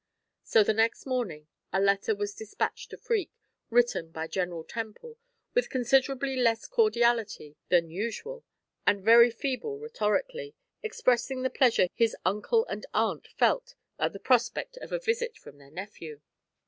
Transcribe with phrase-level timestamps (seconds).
[0.43, 3.35] So the next morning a letter was dispatched to Freke,
[3.69, 5.19] written by General Temple
[5.53, 8.43] with considerably less cordiality than usual,
[8.87, 14.75] and very feeble rhetorically, expressing the pleasure his uncle and aunt felt at the prospect
[14.77, 16.19] of a visit from their nephew.